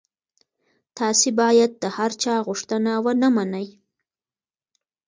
[0.97, 3.67] تاسي باید د هر چا غوښتنه ونه منئ.